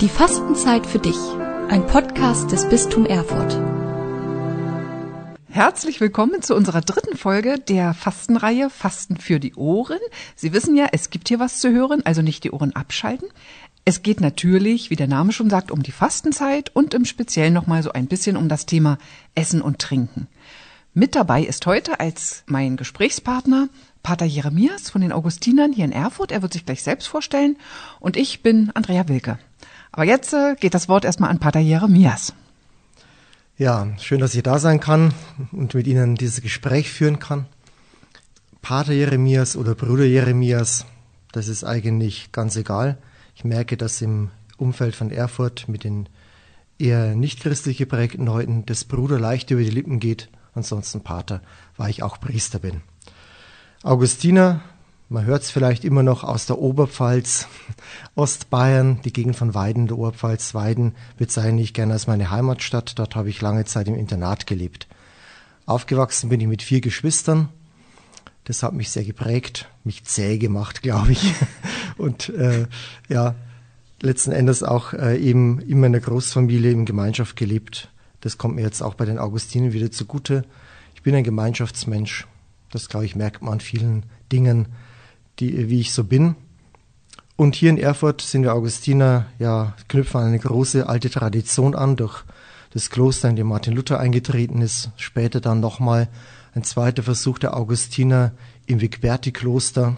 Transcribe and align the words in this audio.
Die 0.00 0.08
Fastenzeit 0.08 0.86
für 0.86 0.98
dich. 0.98 1.18
Ein 1.68 1.86
Podcast 1.86 2.50
des 2.52 2.66
Bistum 2.66 3.04
Erfurt. 3.04 3.60
Herzlich 5.50 6.00
willkommen 6.00 6.40
zu 6.40 6.56
unserer 6.56 6.80
dritten 6.80 7.18
Folge 7.18 7.58
der 7.58 7.92
Fastenreihe 7.92 8.70
Fasten 8.70 9.18
für 9.18 9.38
die 9.38 9.56
Ohren. 9.56 9.98
Sie 10.36 10.54
wissen 10.54 10.74
ja, 10.74 10.86
es 10.92 11.10
gibt 11.10 11.28
hier 11.28 11.38
was 11.38 11.60
zu 11.60 11.70
hören, 11.70 12.00
also 12.06 12.22
nicht 12.22 12.44
die 12.44 12.50
Ohren 12.50 12.74
abschalten. 12.74 13.28
Es 13.84 14.00
geht 14.00 14.22
natürlich, 14.22 14.88
wie 14.88 14.96
der 14.96 15.06
Name 15.06 15.32
schon 15.32 15.50
sagt, 15.50 15.70
um 15.70 15.82
die 15.82 15.92
Fastenzeit 15.92 16.74
und 16.74 16.94
im 16.94 17.04
Speziellen 17.04 17.52
nochmal 17.52 17.82
so 17.82 17.92
ein 17.92 18.06
bisschen 18.06 18.38
um 18.38 18.48
das 18.48 18.64
Thema 18.64 18.96
Essen 19.34 19.60
und 19.60 19.80
Trinken. 19.80 20.28
Mit 20.94 21.14
dabei 21.14 21.42
ist 21.42 21.66
heute 21.66 22.00
als 22.00 22.42
mein 22.46 22.78
Gesprächspartner 22.78 23.68
Pater 24.02 24.24
Jeremias 24.24 24.88
von 24.88 25.02
den 25.02 25.12
Augustinern 25.12 25.74
hier 25.74 25.84
in 25.84 25.92
Erfurt. 25.92 26.32
Er 26.32 26.40
wird 26.40 26.54
sich 26.54 26.64
gleich 26.64 26.82
selbst 26.82 27.06
vorstellen. 27.06 27.58
Und 28.00 28.16
ich 28.16 28.42
bin 28.42 28.70
Andrea 28.72 29.06
Wilke. 29.06 29.38
Aber 29.92 30.04
jetzt 30.04 30.32
äh, 30.32 30.54
geht 30.58 30.74
das 30.74 30.88
Wort 30.88 31.04
erstmal 31.04 31.30
an 31.30 31.38
Pater 31.38 31.60
Jeremias. 31.60 32.34
Ja, 33.58 33.88
schön, 33.98 34.20
dass 34.20 34.34
ich 34.34 34.42
da 34.42 34.58
sein 34.58 34.80
kann 34.80 35.12
und 35.52 35.74
mit 35.74 35.86
Ihnen 35.86 36.14
dieses 36.14 36.40
Gespräch 36.40 36.90
führen 36.90 37.18
kann. 37.18 37.46
Pater 38.62 38.92
Jeremias 38.92 39.56
oder 39.56 39.74
Bruder 39.74 40.04
Jeremias, 40.04 40.86
das 41.32 41.48
ist 41.48 41.64
eigentlich 41.64 42.32
ganz 42.32 42.56
egal. 42.56 42.98
Ich 43.34 43.44
merke, 43.44 43.76
dass 43.76 44.00
im 44.00 44.30
Umfeld 44.56 44.94
von 44.94 45.10
Erfurt 45.10 45.68
mit 45.68 45.84
den 45.84 46.08
eher 46.78 47.14
nicht 47.14 47.40
christlich 47.40 47.78
geprägten 47.78 48.26
Leuten 48.26 48.64
das 48.66 48.84
Bruder 48.84 49.18
leicht 49.18 49.50
über 49.50 49.62
die 49.62 49.70
Lippen 49.70 50.00
geht. 50.00 50.28
Ansonsten 50.54 51.02
Pater, 51.02 51.42
weil 51.76 51.90
ich 51.90 52.02
auch 52.02 52.20
Priester 52.20 52.58
bin. 52.58 52.82
Augustiner, 53.82 54.60
man 55.10 55.24
hört 55.24 55.42
es 55.42 55.50
vielleicht 55.50 55.84
immer 55.84 56.04
noch 56.04 56.22
aus 56.22 56.46
der 56.46 56.58
Oberpfalz, 56.58 57.48
Ostbayern, 58.14 59.00
die 59.04 59.12
Gegend 59.12 59.34
von 59.34 59.54
Weiden, 59.54 59.88
der 59.88 59.98
Oberpfalz. 59.98 60.54
Weiden 60.54 60.94
bezeichne 61.18 61.60
ich 61.60 61.74
gerne 61.74 61.94
als 61.94 62.06
meine 62.06 62.30
Heimatstadt. 62.30 62.98
Dort 62.98 63.16
habe 63.16 63.28
ich 63.28 63.40
lange 63.40 63.64
Zeit 63.64 63.88
im 63.88 63.96
Internat 63.96 64.46
gelebt. 64.46 64.86
Aufgewachsen 65.66 66.28
bin 66.30 66.40
ich 66.40 66.46
mit 66.46 66.62
vier 66.62 66.80
Geschwistern. 66.80 67.48
Das 68.44 68.62
hat 68.62 68.72
mich 68.72 68.90
sehr 68.90 69.04
geprägt, 69.04 69.68
mich 69.82 70.04
zäh 70.04 70.38
gemacht, 70.38 70.80
glaube 70.80 71.10
ich. 71.10 71.34
Und 71.98 72.28
äh, 72.30 72.66
ja, 73.08 73.34
letzten 74.00 74.30
Endes 74.30 74.62
auch 74.62 74.92
äh, 74.92 75.18
eben 75.18 75.58
in 75.60 75.82
der 75.90 76.00
Großfamilie, 76.00 76.70
in 76.70 76.84
Gemeinschaft 76.84 77.34
gelebt. 77.34 77.90
Das 78.20 78.38
kommt 78.38 78.54
mir 78.54 78.62
jetzt 78.62 78.80
auch 78.80 78.94
bei 78.94 79.06
den 79.06 79.18
Augustinen 79.18 79.72
wieder 79.72 79.90
zugute. 79.90 80.44
Ich 80.94 81.02
bin 81.02 81.16
ein 81.16 81.24
Gemeinschaftsmensch. 81.24 82.28
Das, 82.70 82.88
glaube 82.88 83.06
ich, 83.06 83.16
merkt 83.16 83.42
man 83.42 83.54
an 83.54 83.60
vielen 83.60 84.04
Dingen, 84.30 84.68
die, 85.40 85.68
wie 85.68 85.80
ich 85.80 85.92
so 85.92 86.04
bin. 86.04 86.36
Und 87.36 87.54
hier 87.54 87.70
in 87.70 87.78
Erfurt 87.78 88.20
sind 88.20 88.42
wir 88.42 88.54
Augustiner, 88.54 89.26
ja, 89.38 89.74
knüpfen 89.88 90.20
an 90.20 90.26
eine 90.28 90.38
große 90.38 90.88
alte 90.88 91.08
Tradition 91.08 91.74
an, 91.74 91.96
durch 91.96 92.22
das 92.72 92.90
Kloster, 92.90 93.28
in 93.28 93.36
dem 93.36 93.48
Martin 93.48 93.74
Luther 93.74 93.98
eingetreten 93.98 94.60
ist. 94.60 94.90
Später 94.96 95.40
dann 95.40 95.60
nochmal 95.60 96.08
ein 96.54 96.64
zweiter 96.64 97.02
Versuch 97.02 97.38
der 97.38 97.56
Augustiner 97.56 98.32
im 98.66 98.80
Wigberti-Kloster. 98.80 99.96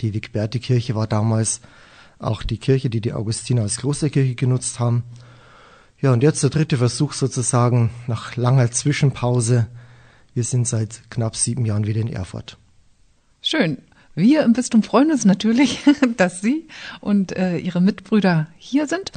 Die 0.00 0.14
Wigberti-Kirche 0.14 0.94
war 0.94 1.06
damals 1.06 1.60
auch 2.18 2.42
die 2.42 2.58
Kirche, 2.58 2.90
die 2.90 3.00
die 3.00 3.12
Augustiner 3.12 3.62
als 3.62 3.76
Klosterkirche 3.76 4.34
genutzt 4.34 4.80
haben. 4.80 5.04
Ja, 6.00 6.12
und 6.12 6.22
jetzt 6.22 6.42
der 6.42 6.50
dritte 6.50 6.78
Versuch 6.78 7.12
sozusagen 7.12 7.90
nach 8.08 8.36
langer 8.36 8.70
Zwischenpause 8.70 9.68
wir 10.34 10.44
sind 10.44 10.66
seit 10.66 11.10
knapp 11.10 11.36
sieben 11.36 11.66
Jahren 11.66 11.86
wieder 11.86 12.00
in 12.00 12.08
Erfurt. 12.08 12.56
Schön. 13.42 13.78
Wir 14.14 14.42
im 14.42 14.52
Bistum 14.52 14.82
freuen 14.82 15.10
uns 15.10 15.24
natürlich, 15.24 15.80
dass 16.16 16.40
Sie 16.40 16.66
und 17.00 17.36
äh, 17.36 17.56
Ihre 17.58 17.80
Mitbrüder 17.80 18.46
hier 18.58 18.86
sind. 18.86 19.10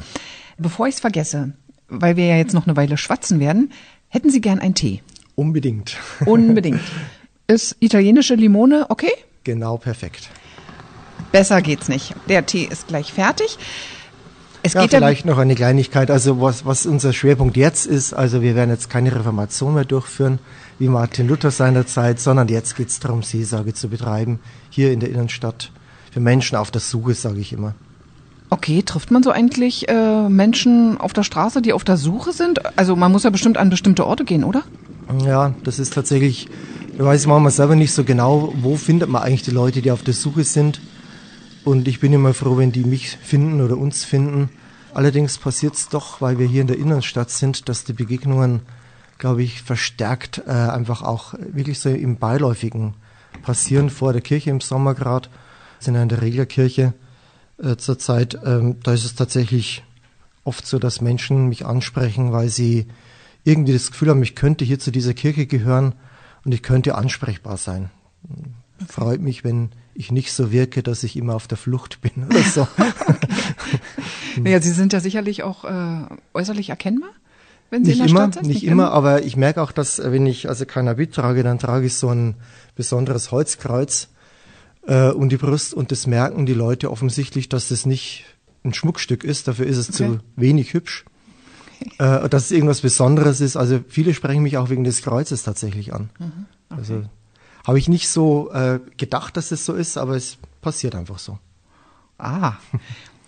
Bevor 0.58 0.88
ich 0.88 0.94
es 0.94 1.00
vergesse, 1.00 1.52
weil 1.88 2.16
wir 2.16 2.26
ja 2.26 2.36
jetzt 2.36 2.54
noch 2.54 2.66
eine 2.66 2.76
Weile 2.76 2.96
schwatzen 2.96 3.38
werden, 3.38 3.72
hätten 4.08 4.30
Sie 4.30 4.40
gern 4.40 4.58
einen 4.58 4.74
Tee? 4.74 5.02
Unbedingt. 5.34 5.98
Unbedingt. 6.24 6.80
Ist 7.46 7.76
italienische 7.80 8.34
Limone 8.34 8.86
okay? 8.88 9.12
Genau, 9.44 9.76
perfekt. 9.76 10.30
Besser 11.30 11.62
geht's 11.62 11.88
nicht. 11.88 12.14
Der 12.28 12.46
Tee 12.46 12.64
ist 12.64 12.88
gleich 12.88 13.12
fertig. 13.12 13.58
Es 14.66 14.72
ja, 14.74 14.88
vielleicht 14.88 15.24
noch 15.24 15.38
eine 15.38 15.54
Kleinigkeit. 15.54 16.10
Also 16.10 16.40
was, 16.40 16.66
was 16.66 16.86
unser 16.86 17.12
Schwerpunkt 17.12 17.56
jetzt 17.56 17.86
ist, 17.86 18.12
also 18.12 18.42
wir 18.42 18.56
werden 18.56 18.70
jetzt 18.70 18.90
keine 18.90 19.14
Reformation 19.14 19.74
mehr 19.74 19.84
durchführen, 19.84 20.40
wie 20.80 20.88
Martin 20.88 21.28
Luther 21.28 21.52
seinerzeit, 21.52 22.18
sondern 22.18 22.48
jetzt 22.48 22.76
geht 22.76 22.88
es 22.88 22.98
darum, 22.98 23.22
Seelsorge 23.22 23.74
zu 23.74 23.88
betreiben, 23.88 24.40
hier 24.68 24.92
in 24.92 24.98
der 24.98 25.10
Innenstadt, 25.10 25.70
für 26.10 26.18
Menschen 26.18 26.56
auf 26.56 26.72
der 26.72 26.80
Suche, 26.80 27.14
sage 27.14 27.38
ich 27.38 27.52
immer. 27.52 27.74
Okay, 28.50 28.82
trifft 28.82 29.12
man 29.12 29.22
so 29.22 29.30
eigentlich 29.30 29.88
äh, 29.88 30.28
Menschen 30.28 30.98
auf 30.98 31.12
der 31.12 31.22
Straße, 31.22 31.62
die 31.62 31.72
auf 31.72 31.84
der 31.84 31.96
Suche 31.96 32.32
sind? 32.32 32.60
Also 32.76 32.96
man 32.96 33.12
muss 33.12 33.22
ja 33.22 33.30
bestimmt 33.30 33.58
an 33.58 33.70
bestimmte 33.70 34.04
Orte 34.04 34.24
gehen, 34.24 34.42
oder? 34.42 34.64
Ja, 35.24 35.54
das 35.62 35.78
ist 35.78 35.92
tatsächlich, 35.92 36.48
ich 36.92 37.04
weiß 37.04 37.26
manchmal 37.26 37.52
selber 37.52 37.76
nicht 37.76 37.92
so 37.92 38.02
genau, 38.02 38.52
wo 38.56 38.76
findet 38.76 39.08
man 39.08 39.22
eigentlich 39.22 39.42
die 39.42 39.52
Leute, 39.52 39.80
die 39.80 39.92
auf 39.92 40.02
der 40.02 40.14
Suche 40.14 40.42
sind. 40.42 40.80
Und 41.66 41.86
ich 41.86 42.00
bin 42.00 42.14
immer 42.14 42.32
froh, 42.32 42.56
wenn 42.56 42.72
die 42.72 42.84
mich 42.84 43.10
finden 43.10 43.60
oder 43.60 43.76
uns 43.76 44.04
finden. 44.04 44.48
Allerdings 44.94 45.36
passiert 45.36 45.74
es 45.74 45.90
doch, 45.90 46.22
weil 46.22 46.38
wir 46.38 46.46
hier 46.46 46.62
in 46.62 46.68
der 46.68 46.78
Innenstadt 46.78 47.28
sind, 47.28 47.68
dass 47.68 47.84
die 47.84 47.92
Begegnungen 47.92 48.62
glaube 49.18 49.42
ich, 49.42 49.62
verstärkt 49.62 50.42
äh, 50.46 50.50
einfach 50.50 51.02
auch 51.02 51.34
wirklich 51.38 51.80
so 51.80 51.88
im 51.88 52.16
Beiläufigen 52.16 52.94
passieren 53.42 53.90
vor 53.90 54.12
der 54.12 54.22
Kirche 54.22 54.50
im 54.50 54.60
Sommer 54.60 54.94
gerade. 54.94 55.28
Sind 55.78 55.94
ja 55.94 56.02
in 56.02 56.08
der 56.08 56.22
Reglerkirche 56.22 56.94
äh, 57.58 57.76
zurzeit. 57.76 58.38
Ähm, 58.44 58.76
da 58.82 58.92
ist 58.92 59.04
es 59.04 59.14
tatsächlich 59.14 59.84
oft 60.44 60.66
so, 60.66 60.78
dass 60.78 61.00
Menschen 61.00 61.48
mich 61.48 61.66
ansprechen, 61.66 62.32
weil 62.32 62.48
sie 62.48 62.86
irgendwie 63.44 63.72
das 63.72 63.90
Gefühl 63.90 64.10
haben, 64.10 64.22
ich 64.22 64.34
könnte 64.34 64.64
hier 64.64 64.78
zu 64.78 64.90
dieser 64.90 65.14
Kirche 65.14 65.46
gehören 65.46 65.94
und 66.44 66.52
ich 66.52 66.62
könnte 66.62 66.94
ansprechbar 66.94 67.56
sein. 67.56 67.90
Freut 68.86 69.20
mich, 69.20 69.44
wenn 69.44 69.70
ich 69.96 70.12
nicht 70.12 70.32
so 70.32 70.52
wirke, 70.52 70.82
dass 70.82 71.02
ich 71.02 71.16
immer 71.16 71.34
auf 71.34 71.46
der 71.48 71.58
Flucht 71.58 72.00
bin 72.00 72.26
oder 72.26 72.42
so. 72.42 72.68
naja, 74.40 74.60
Sie 74.60 74.72
sind 74.72 74.92
ja 74.92 75.00
sicherlich 75.00 75.42
auch 75.42 75.64
äh, 75.64 76.06
äußerlich 76.34 76.70
erkennbar 76.70 77.10
wenn 77.70 77.84
Sie 77.84 77.90
nicht 77.90 78.00
in 78.00 78.06
der 78.06 78.10
immer, 78.10 78.20
Stadt 78.20 78.34
sind? 78.34 78.46
Nicht, 78.46 78.62
nicht 78.62 78.70
immer, 78.70 78.90
aber 78.92 79.24
ich 79.24 79.36
merke 79.36 79.62
auch, 79.62 79.72
dass 79.72 79.98
äh, 79.98 80.12
wenn 80.12 80.26
ich 80.26 80.48
also 80.48 80.64
Habit 80.64 81.14
trage, 81.14 81.42
dann 81.42 81.58
trage 81.58 81.86
ich 81.86 81.94
so 81.94 82.08
ein 82.08 82.36
besonderes 82.74 83.32
Holzkreuz 83.32 84.08
äh, 84.86 85.08
um 85.08 85.28
die 85.28 85.36
Brust 85.36 85.74
und 85.74 85.90
das 85.92 86.06
merken 86.06 86.46
die 86.46 86.54
Leute 86.54 86.90
offensichtlich, 86.90 87.48
dass 87.48 87.68
das 87.68 87.86
nicht 87.86 88.24
ein 88.64 88.74
Schmuckstück 88.74 89.24
ist, 89.24 89.48
dafür 89.48 89.66
ist 89.66 89.76
es 89.76 89.88
okay. 89.88 89.96
zu 89.96 90.20
wenig 90.36 90.74
hübsch. 90.74 91.04
Okay. 91.80 92.24
Äh, 92.24 92.28
dass 92.28 92.46
es 92.46 92.50
irgendwas 92.52 92.80
Besonderes 92.80 93.40
ist. 93.40 93.56
Also 93.56 93.80
viele 93.86 94.14
sprechen 94.14 94.42
mich 94.42 94.56
auch 94.56 94.70
wegen 94.70 94.84
des 94.84 95.02
Kreuzes 95.02 95.42
tatsächlich 95.42 95.92
an. 95.92 96.08
Mhm. 96.18 96.46
Okay. 96.70 96.78
Also 96.78 97.02
habe 97.66 97.80
ich 97.80 97.88
nicht 97.88 98.08
so 98.08 98.50
äh, 98.52 98.78
gedacht, 98.96 99.36
dass 99.36 99.50
es 99.50 99.66
so 99.66 99.74
ist, 99.74 99.98
aber 99.98 100.14
es 100.14 100.38
passiert 100.60 100.94
einfach 100.94 101.18
so. 101.18 101.38
Ah, 102.16 102.54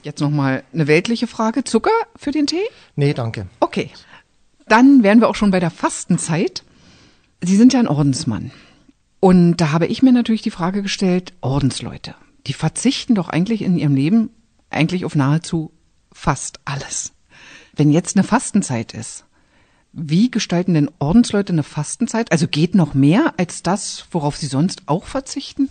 jetzt 0.03 0.21
nochmal 0.21 0.63
eine 0.73 0.87
weltliche 0.87 1.27
Frage. 1.27 1.65
Zucker 1.65 1.91
für 2.15 2.31
den 2.31 2.47
Tee? 2.47 2.63
Nee, 2.95 3.15
danke. 3.15 3.49
Okay. 3.59 3.91
Dann 4.69 5.03
wären 5.03 5.21
wir 5.21 5.29
auch 5.29 5.35
schon 5.35 5.51
bei 5.51 5.59
der 5.59 5.71
Fastenzeit. 5.71 6.63
Sie 7.41 7.57
sind 7.57 7.73
ja 7.73 7.81
ein 7.81 7.89
Ordensmann. 7.89 8.53
Und 9.19 9.57
da 9.57 9.73
habe 9.73 9.87
ich 9.87 10.03
mir 10.03 10.13
natürlich 10.13 10.43
die 10.43 10.53
Frage 10.53 10.83
gestellt, 10.83 11.33
Ordensleute, 11.41 12.15
die 12.47 12.53
verzichten 12.53 13.17
doch 13.17 13.29
eigentlich 13.29 13.63
in 13.63 13.77
ihrem 13.77 13.97
Leben 13.97 14.31
eigentlich 14.71 15.05
auf 15.05 15.17
nahezu 15.17 15.73
fast 16.13 16.61
alles. 16.65 17.13
Wenn 17.75 17.91
jetzt 17.91 18.17
eine 18.17 18.23
Fastenzeit 18.25 18.95
ist, 18.95 19.25
wie 19.93 20.31
gestalten 20.31 20.75
denn 20.75 20.91
Ordensleute 20.99 21.53
eine 21.53 21.63
Fastenzeit? 21.63 22.31
Also 22.33 22.47
geht 22.47 22.75
noch 22.75 22.95
mehr 22.95 23.35
als 23.37 23.63
das, 23.63 24.07
worauf 24.11 24.37
sie 24.37 24.47
sonst 24.47 24.83
auch 24.87 25.05
verzichten? 25.05 25.71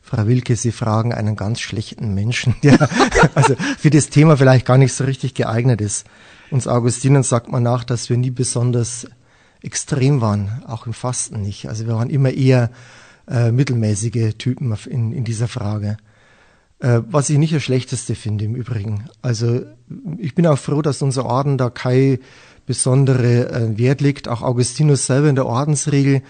Frau 0.00 0.26
Wilke, 0.26 0.56
Sie 0.56 0.72
fragen 0.72 1.12
einen 1.12 1.36
ganz 1.36 1.60
schlechten 1.60 2.14
Menschen, 2.14 2.56
der 2.62 2.88
also 3.34 3.54
für 3.78 3.90
das 3.90 4.10
Thema 4.10 4.36
vielleicht 4.36 4.66
gar 4.66 4.78
nicht 4.78 4.92
so 4.92 5.04
richtig 5.04 5.34
geeignet 5.34 5.80
ist. 5.80 6.06
Uns 6.50 6.66
Augustinern 6.66 7.22
sagt 7.22 7.50
man 7.50 7.62
nach, 7.62 7.84
dass 7.84 8.10
wir 8.10 8.16
nie 8.16 8.30
besonders 8.30 9.06
extrem 9.62 10.20
waren, 10.20 10.62
auch 10.66 10.86
im 10.86 10.94
Fasten 10.94 11.42
nicht. 11.42 11.68
Also 11.68 11.86
wir 11.86 11.94
waren 11.94 12.10
immer 12.10 12.30
eher 12.30 12.70
äh, 13.28 13.52
mittelmäßige 13.52 14.34
Typen 14.36 14.74
in, 14.86 15.12
in 15.12 15.24
dieser 15.24 15.48
Frage. 15.48 15.96
Äh, 16.80 17.02
was 17.06 17.28
ich 17.28 17.38
nicht 17.38 17.54
das 17.54 17.62
Schlechteste 17.62 18.14
finde 18.14 18.46
im 18.46 18.54
Übrigen. 18.54 19.04
Also 19.20 19.60
ich 20.18 20.34
bin 20.34 20.46
auch 20.46 20.58
froh, 20.58 20.80
dass 20.82 21.02
unser 21.02 21.26
Orden 21.26 21.58
da 21.58 21.68
kein 21.68 22.18
besondere 22.70 23.50
äh, 23.50 23.78
Wert 23.78 24.00
legt. 24.00 24.28
Auch 24.28 24.42
Augustinus 24.42 25.04
selber 25.04 25.28
in 25.28 25.34
der 25.34 25.46
Ordensregel 25.46 26.22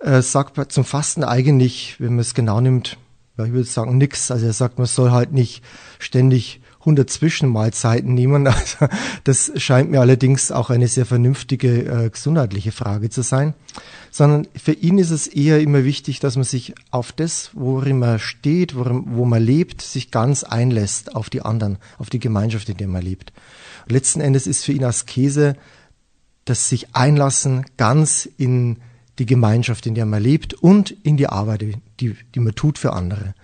äh, 0.00 0.20
sagt 0.20 0.72
zum 0.72 0.84
Fasten 0.84 1.22
eigentlich, 1.22 1.94
wenn 2.00 2.14
man 2.14 2.18
es 2.18 2.34
genau 2.34 2.60
nimmt, 2.60 2.98
ja, 3.38 3.44
ich 3.44 3.52
würde 3.52 3.68
sagen 3.68 3.96
nix. 3.96 4.32
Also 4.32 4.46
er 4.46 4.52
sagt, 4.52 4.78
man 4.78 4.88
soll 4.88 5.12
halt 5.12 5.32
nicht 5.32 5.62
ständig 6.00 6.60
100 6.80 7.08
Zwischenmahlzeiten 7.08 8.12
nehmen. 8.12 8.48
Also 8.52 8.88
das 9.22 9.52
scheint 9.62 9.92
mir 9.92 10.00
allerdings 10.00 10.50
auch 10.50 10.70
eine 10.70 10.88
sehr 10.88 11.06
vernünftige 11.06 11.84
äh, 11.84 12.10
gesundheitliche 12.10 12.72
Frage 12.72 13.08
zu 13.08 13.22
sein. 13.22 13.54
Sondern 14.10 14.48
für 14.56 14.72
ihn 14.72 14.98
ist 14.98 15.12
es 15.12 15.28
eher 15.28 15.60
immer 15.60 15.84
wichtig, 15.84 16.18
dass 16.18 16.34
man 16.34 16.42
sich 16.42 16.74
auf 16.90 17.12
das, 17.12 17.50
worin 17.52 18.00
man 18.00 18.18
steht, 18.18 18.74
worin, 18.74 19.04
wo 19.10 19.24
man 19.24 19.40
lebt, 19.40 19.82
sich 19.82 20.10
ganz 20.10 20.42
einlässt 20.42 21.14
auf 21.14 21.30
die 21.30 21.42
anderen, 21.42 21.78
auf 21.98 22.10
die 22.10 22.18
Gemeinschaft, 22.18 22.68
in 22.68 22.76
der 22.76 22.88
man 22.88 23.02
lebt. 23.02 23.32
Letzten 23.90 24.20
Endes 24.20 24.46
ist 24.46 24.64
für 24.64 24.72
ihn 24.72 24.84
Askese 24.84 25.56
das 26.44 26.68
sich 26.68 26.94
einlassen 26.94 27.64
ganz 27.76 28.28
in 28.36 28.78
die 29.18 29.26
Gemeinschaft, 29.26 29.86
in 29.86 29.94
der 29.94 30.06
man 30.06 30.22
lebt 30.22 30.54
und 30.54 30.90
in 30.90 31.16
die 31.16 31.28
Arbeit, 31.28 31.64
die, 32.00 32.16
die 32.34 32.40
man 32.40 32.54
tut 32.54 32.78
für 32.78 32.92
andere. 32.92 33.34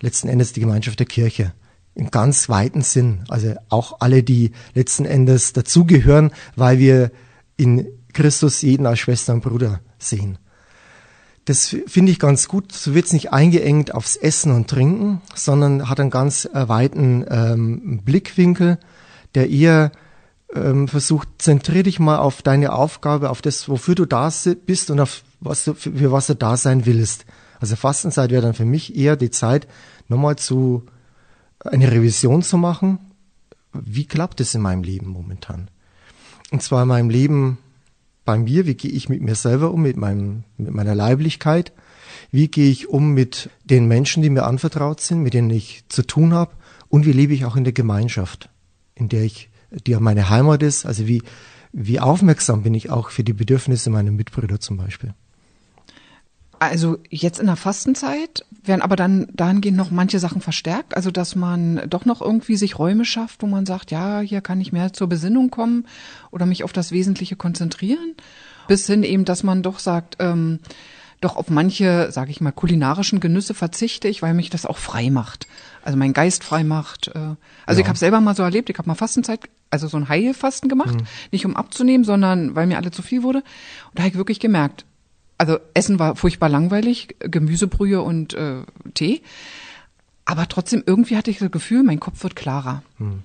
Letzten 0.00 0.28
Endes 0.28 0.52
die 0.52 0.60
Gemeinschaft 0.60 0.98
der 0.98 1.06
Kirche 1.06 1.52
im 1.94 2.10
ganz 2.10 2.48
weiten 2.48 2.82
Sinn. 2.82 3.24
Also 3.28 3.54
auch 3.68 4.00
alle, 4.00 4.22
die 4.22 4.52
letzten 4.74 5.04
Endes 5.04 5.52
dazugehören, 5.52 6.32
weil 6.56 6.78
wir 6.78 7.12
in 7.56 7.86
Christus 8.12 8.62
jeden 8.62 8.86
als 8.86 8.98
Schwester 8.98 9.32
und 9.32 9.42
Bruder 9.42 9.80
sehen. 9.98 10.38
Das 11.44 11.74
finde 11.86 12.12
ich 12.12 12.18
ganz 12.18 12.48
gut. 12.48 12.72
So 12.72 12.94
wird 12.94 13.06
es 13.06 13.12
nicht 13.12 13.32
eingeengt 13.32 13.94
aufs 13.94 14.16
Essen 14.16 14.52
und 14.52 14.68
Trinken, 14.68 15.20
sondern 15.34 15.88
hat 15.88 15.98
einen 16.00 16.10
ganz 16.10 16.44
äh, 16.44 16.68
weiten 16.68 17.24
ähm, 17.28 18.02
Blickwinkel, 18.04 18.78
der 19.34 19.50
eher 19.50 19.92
ähm, 20.54 20.88
versucht, 20.88 21.28
zentrier 21.38 21.82
dich 21.82 22.00
mal 22.00 22.18
auf 22.18 22.42
deine 22.42 22.72
Aufgabe, 22.72 23.30
auf 23.30 23.42
das, 23.42 23.68
wofür 23.68 23.94
du 23.94 24.04
da 24.04 24.30
bist 24.66 24.90
und 24.90 25.00
auf 25.00 25.22
was 25.40 25.64
du, 25.64 25.74
für 25.74 26.12
was 26.12 26.26
du 26.26 26.34
da 26.34 26.56
sein 26.56 26.86
willst. 26.86 27.24
Also 27.60 27.76
Fastenzeit 27.76 28.30
wäre 28.30 28.42
dann 28.42 28.54
für 28.54 28.64
mich 28.64 28.96
eher 28.96 29.16
die 29.16 29.30
Zeit, 29.30 29.68
nochmal 30.08 30.36
zu 30.36 30.84
eine 31.60 31.90
Revision 31.90 32.42
zu 32.42 32.56
machen. 32.58 32.98
Wie 33.72 34.06
klappt 34.06 34.40
es 34.40 34.54
in 34.54 34.62
meinem 34.62 34.82
Leben 34.82 35.08
momentan? 35.08 35.68
Und 36.50 36.62
zwar 36.62 36.82
in 36.82 36.88
meinem 36.88 37.10
Leben 37.10 37.58
bei 38.24 38.38
mir, 38.38 38.66
wie 38.66 38.74
gehe 38.74 38.90
ich 38.90 39.08
mit 39.08 39.22
mir 39.22 39.34
selber 39.34 39.72
um, 39.72 39.82
mit, 39.82 39.96
meinem, 39.96 40.44
mit 40.56 40.72
meiner 40.72 40.94
Leiblichkeit? 40.94 41.72
Wie 42.30 42.48
gehe 42.48 42.70
ich 42.70 42.88
um 42.88 43.12
mit 43.12 43.50
den 43.64 43.86
Menschen, 43.86 44.22
die 44.22 44.30
mir 44.30 44.44
anvertraut 44.44 45.00
sind, 45.00 45.22
mit 45.22 45.34
denen 45.34 45.50
ich 45.50 45.84
zu 45.88 46.02
tun 46.02 46.34
habe? 46.34 46.52
Und 46.88 47.06
wie 47.06 47.12
lebe 47.12 47.34
ich 47.34 47.44
auch 47.44 47.56
in 47.56 47.64
der 47.64 47.72
Gemeinschaft, 47.72 48.49
in 49.00 49.08
der 49.08 49.24
ich 49.24 49.50
die 49.70 49.92
ja 49.92 50.00
meine 50.00 50.28
Heimat 50.28 50.62
ist. 50.62 50.86
Also 50.86 51.06
wie, 51.06 51.22
wie 51.72 52.00
aufmerksam 52.00 52.62
bin 52.62 52.74
ich 52.74 52.90
auch 52.90 53.10
für 53.10 53.24
die 53.24 53.32
Bedürfnisse 53.32 53.90
meiner 53.90 54.10
Mitbrüder 54.10 54.60
zum 54.60 54.76
Beispiel. 54.76 55.14
Also 56.58 56.98
jetzt 57.08 57.40
in 57.40 57.46
der 57.46 57.56
Fastenzeit 57.56 58.44
werden 58.62 58.82
aber 58.82 58.94
dann 58.94 59.28
dahingehend 59.32 59.78
noch 59.78 59.90
manche 59.90 60.18
Sachen 60.18 60.42
verstärkt, 60.42 60.94
also 60.94 61.10
dass 61.10 61.34
man 61.34 61.80
doch 61.88 62.04
noch 62.04 62.20
irgendwie 62.20 62.56
sich 62.56 62.78
Räume 62.78 63.06
schafft, 63.06 63.42
wo 63.42 63.46
man 63.46 63.64
sagt, 63.64 63.90
ja, 63.90 64.20
hier 64.20 64.42
kann 64.42 64.60
ich 64.60 64.70
mehr 64.70 64.92
zur 64.92 65.08
Besinnung 65.08 65.50
kommen 65.50 65.86
oder 66.30 66.44
mich 66.44 66.62
auf 66.62 66.74
das 66.74 66.92
Wesentliche 66.92 67.34
konzentrieren, 67.34 68.14
bis 68.68 68.86
hin 68.86 69.04
eben, 69.04 69.24
dass 69.24 69.42
man 69.42 69.62
doch 69.62 69.78
sagt, 69.78 70.18
ähm, 70.18 70.58
doch 71.22 71.36
auf 71.36 71.48
manche, 71.48 72.10
sage 72.12 72.30
ich 72.30 72.40
mal, 72.40 72.52
kulinarischen 72.52 73.20
Genüsse 73.20 73.54
verzichte 73.54 74.08
ich, 74.08 74.20
weil 74.20 74.34
mich 74.34 74.50
das 74.50 74.66
auch 74.66 74.78
frei 74.78 75.10
macht. 75.10 75.46
Also 75.82 75.98
mein 75.98 76.12
Geist 76.12 76.44
frei 76.44 76.64
macht. 76.64 77.08
Äh, 77.08 77.18
also 77.66 77.80
ja. 77.80 77.80
ich 77.80 77.88
habe 77.88 77.98
selber 77.98 78.20
mal 78.20 78.36
so 78.36 78.42
erlebt, 78.42 78.70
ich 78.70 78.78
habe 78.78 78.88
mal 78.88 78.94
Fastenzeit 78.94 79.40
also 79.70 79.86
so 79.88 79.96
ein 79.96 80.08
Heilfasten 80.08 80.68
gemacht, 80.68 80.94
mhm. 80.94 81.06
nicht 81.30 81.46
um 81.46 81.56
abzunehmen, 81.56 82.04
sondern 82.04 82.56
weil 82.56 82.66
mir 82.66 82.76
alle 82.76 82.90
zu 82.90 83.02
viel 83.02 83.22
wurde. 83.22 83.38
Und 83.38 83.44
da 83.94 84.02
habe 84.02 84.10
ich 84.10 84.16
wirklich 84.16 84.40
gemerkt, 84.40 84.84
also 85.38 85.58
Essen 85.74 85.98
war 85.98 86.16
furchtbar 86.16 86.48
langweilig, 86.48 87.16
Gemüsebrühe 87.20 88.02
und 88.02 88.34
äh, 88.34 88.62
Tee, 88.94 89.22
aber 90.24 90.48
trotzdem 90.48 90.82
irgendwie 90.84 91.16
hatte 91.16 91.30
ich 91.30 91.38
das 91.38 91.50
Gefühl, 91.50 91.82
mein 91.82 92.00
Kopf 92.00 92.22
wird 92.22 92.36
klarer. 92.36 92.82
Mhm. 92.98 93.22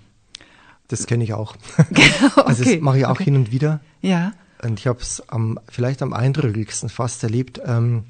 Das 0.88 1.08
kenne 1.08 1.24
ich 1.24 1.34
auch. 1.34 1.56
okay. 1.78 2.10
Also 2.36 2.64
das 2.64 2.80
mache 2.80 3.00
ich 3.00 3.06
auch 3.06 3.12
okay. 3.12 3.26
hin 3.26 3.36
und 3.36 3.52
wieder. 3.52 3.80
Ja. 4.02 4.34
Und 4.64 4.80
ich 4.80 4.88
habe 4.88 5.00
es 5.02 5.22
am, 5.30 5.60
vielleicht 5.68 6.02
am 6.02 6.14
eindrücklichsten 6.14 6.90
fast 6.90 7.24
erlebt, 7.24 7.60
ähm, 7.66 8.06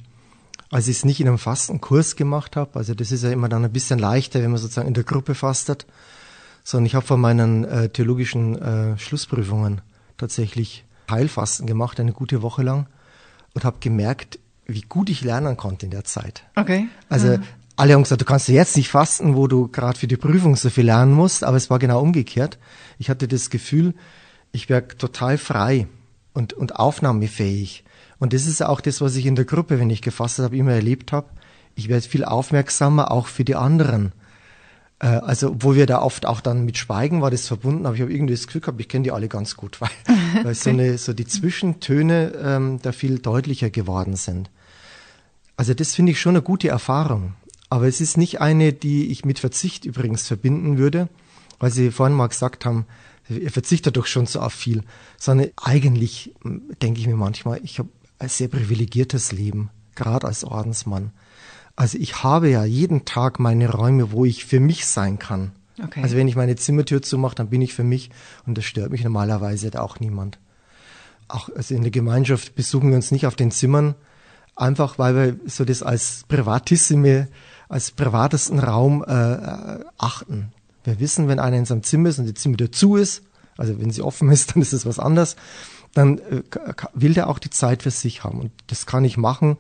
als 0.72 0.88
ich 0.88 0.98
es 0.98 1.06
nicht 1.06 1.20
in 1.20 1.28
einem 1.28 1.38
Fastenkurs 1.38 2.16
gemacht 2.16 2.56
habe. 2.56 2.78
Also 2.78 2.94
das 2.94 3.12
ist 3.12 3.24
ja 3.24 3.32
immer 3.32 3.50
dann 3.50 3.64
ein 3.64 3.72
bisschen 3.72 4.00
leichter, 4.00 4.42
wenn 4.42 4.52
man 4.52 4.60
sozusagen 4.60 4.88
in 4.88 4.94
der 4.94 5.04
Gruppe 5.04 5.36
fastet 5.36 5.86
sondern 6.66 6.88
ich 6.88 6.96
habe 6.96 7.06
vor 7.06 7.18
meinen 7.18 7.64
äh, 7.64 7.90
theologischen 7.90 8.60
äh, 8.60 8.98
Schlussprüfungen 8.98 9.82
tatsächlich 10.18 10.84
Heilfasten 11.10 11.68
gemacht, 11.68 12.00
eine 12.00 12.12
gute 12.12 12.42
Woche 12.42 12.64
lang 12.64 12.88
und 13.54 13.64
habe 13.64 13.78
gemerkt, 13.80 14.40
wie 14.66 14.82
gut 14.82 15.12
ich 15.12 15.22
lernen 15.22 15.56
konnte 15.58 15.86
in 15.86 15.92
der 15.92 16.04
Zeit. 16.06 16.44
Okay. 16.56 16.88
Also 17.08 17.34
ja. 17.34 17.40
alle 17.76 17.94
haben 17.94 18.02
gesagt, 18.02 18.22
du 18.22 18.26
kannst 18.26 18.48
jetzt 18.48 18.76
nicht 18.76 18.90
fasten, 18.90 19.36
wo 19.36 19.46
du 19.48 19.68
gerade 19.68 19.98
für 19.98 20.08
die 20.08 20.18
Prüfung 20.18 20.56
so 20.56 20.72
viel 20.72 20.86
lernen 20.86 21.14
musst, 21.14 21.44
aber 21.44 21.56
es 21.56 21.70
war 21.70 21.78
genau 21.78 22.02
umgekehrt. 22.02 22.58
Ich 22.98 23.12
hatte 23.12 23.28
das 23.28 23.52
Gefühl, 23.52 23.94
ich 24.52 24.68
wäre 24.68 24.88
total 24.88 25.38
frei 25.38 25.88
und, 26.34 26.54
und 26.54 26.78
aufnahmefähig. 26.78 27.85
Und 28.20 28.34
das 28.34 28.46
ist 28.46 28.62
auch 28.64 28.82
das, 28.82 29.02
was 29.02 29.16
ich 29.16 29.26
in 29.26 29.36
der 29.36 29.46
Gruppe, 29.46 29.80
wenn 29.80 29.90
ich 29.90 30.02
gefastet 30.02 30.46
habe, 30.46 30.58
immer 30.58 30.74
erlebt 30.74 31.12
habe. 31.12 31.28
Ich 31.76 31.90
werde 31.90 32.08
viel 32.08 32.24
aufmerksamer 32.24 33.12
auch 33.12 33.28
für 33.28 33.44
die 33.44 33.56
anderen. 33.56 34.14
Äh, 35.00 35.08
also, 35.08 35.52
obwohl 35.52 35.76
wir 35.76 35.86
da 35.86 36.02
oft 36.02 36.26
auch 36.26 36.42
dann 36.42 36.66
mit 36.66 36.78
Schweigen 36.78 37.22
war 37.22 37.32
das 37.32 37.48
verbunden, 37.48 37.86
aber 37.86 37.96
ich 37.96 38.02
habe 38.02 38.14
irgendwie 38.14 38.34
das 38.34 38.48
Gefühl 38.48 38.62
gehabt, 38.62 38.80
ich 38.80 38.88
kenne 38.88 39.04
die 39.04 39.12
alle 39.12 39.28
ganz 39.28 39.56
gut, 39.58 39.80
weil, 39.82 39.90
okay. 40.08 40.20
weil 40.44 40.56
so, 40.56 40.70
eine, 40.70 40.98
so 40.98 41.14
die 41.14 41.26
Zwischentöne 41.26 42.34
ähm, 42.42 42.80
da 42.82 42.92
viel 42.92 43.20
deutlicher 43.20 43.70
geworden 43.70 44.16
sind. 44.16 44.50
Also 45.58 45.74
das 45.74 45.96
finde 45.96 46.12
ich 46.12 46.20
schon 46.20 46.36
eine 46.36 46.42
gute 46.42 46.68
Erfahrung. 46.68 47.34
Aber 47.70 47.88
es 47.88 48.00
ist 48.00 48.18
nicht 48.18 48.42
eine, 48.42 48.74
die 48.74 49.08
ich 49.08 49.26
mit 49.26 49.40
Verzicht 49.40 49.86
übrigens 49.86 50.28
verbinden 50.28 50.78
würde, 50.78 51.10
weil 51.60 51.72
Sie 51.72 51.92
vorhin 51.92 52.16
mal 52.16 52.28
gesagt 52.28 52.66
haben, 52.66 52.86
ihr 53.28 53.50
verzichtet 53.50 53.98
doch 53.98 54.06
schon 54.06 54.28
so 54.28 54.40
auf 54.40 54.54
viel, 54.54 54.84
sondern 55.18 55.50
eigentlich 55.62 56.34
denke 56.82 57.00
ich 57.00 57.08
mir 57.08 57.16
manchmal, 57.16 57.60
ich 57.64 57.80
habe 57.80 57.90
sehr 58.22 58.48
privilegiertes 58.48 59.32
Leben, 59.32 59.70
gerade 59.96 60.28
als 60.28 60.44
Ordensmann. 60.44 61.12
Also 61.76 61.98
ich 61.98 62.24
habe 62.24 62.50
ja 62.50 62.64
jeden 62.64 63.06
Tag 63.06 63.40
meine 63.40 63.70
Räume, 63.70 64.12
wo 64.12 64.26
ich 64.26 64.46
für 64.46 64.60
mich 64.60 64.86
sein 64.86 65.20
kann. 65.20 65.52
Okay. 65.84 66.02
Also 66.02 66.16
wenn 66.16 66.28
ich 66.28 66.36
meine 66.36 66.56
Zimmertür 66.56 67.02
zumache, 67.02 67.36
dann 67.36 67.50
bin 67.50 67.62
ich 67.62 67.74
für 67.74 67.84
mich 67.84 68.10
und 68.46 68.58
das 68.58 68.66
stört 68.66 68.92
mich 68.92 69.04
normalerweise 69.04 69.82
auch 69.82 70.00
niemand. 70.00 70.40
Auch 71.28 71.50
also 71.54 71.76
in 71.76 71.82
der 71.82 71.92
Gemeinschaft 71.92 72.56
besuchen 72.56 72.90
wir 72.90 72.96
uns 72.96 73.12
nicht 73.12 73.28
auf 73.28 73.36
den 73.36 73.52
Zimmern, 73.52 73.96
einfach 74.56 74.98
weil 74.98 75.16
wir 75.16 75.40
so 75.50 75.66
das 75.66 75.84
als 75.84 76.24
privatissime, 76.28 77.28
als 77.68 77.92
privatesten 77.92 78.60
Raum 78.60 79.04
äh, 79.06 79.34
äh 79.34 79.86
achten. 79.98 80.54
Wir 80.84 81.00
wissen, 81.00 81.28
wenn 81.28 81.40
einer 81.40 81.58
in 81.58 81.66
seinem 81.66 81.84
Zimmer 81.84 82.10
ist 82.10 82.20
und 82.20 82.26
die 82.26 82.36
Zimmertür 82.36 82.72
zu 82.72 82.96
ist, 82.96 83.24
also 83.58 83.80
wenn 83.80 83.92
sie 83.92 84.02
offen 84.02 84.30
ist, 84.30 84.52
dann 84.56 84.62
ist 84.62 84.72
es 84.72 84.86
was 84.86 85.00
anderes, 85.00 85.36
dann 85.96 86.20
äh, 86.20 86.44
will 86.94 87.16
der 87.16 87.28
auch 87.28 87.40
die 87.40 87.50
Zeit 87.50 87.82
für 87.82 87.92
sich 87.92 88.24
haben. 88.24 88.40
Und 88.40 88.52
das 88.68 88.86
kann 88.86 89.04
ich 89.04 89.18
machen, 89.18 89.58